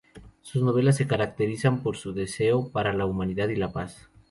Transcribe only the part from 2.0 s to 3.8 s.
deseo para la humanidad y la